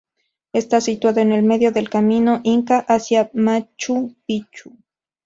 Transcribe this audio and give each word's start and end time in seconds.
Está 0.51 0.81
situado 0.81 1.19
en 1.19 1.45
medio 1.45 1.71
del 1.71 1.87
camino 1.91 2.41
inca 2.43 2.79
hacia 2.79 3.29
Machu 3.35 4.15
Picchu. 4.25 4.75